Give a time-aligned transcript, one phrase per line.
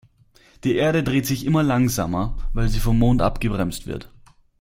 [0.63, 4.09] Die Erde dreht sich immer langsamer, weil sie vom Mond abgebremst wird.